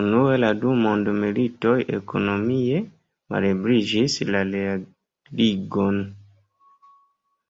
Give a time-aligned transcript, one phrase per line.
[0.00, 2.80] Unue la du mondmilitoj ekonomie
[3.34, 6.04] malebligis la realigon.